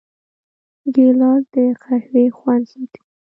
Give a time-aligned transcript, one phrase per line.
[0.93, 2.99] ګیلاس د قهوې خوند ساتي.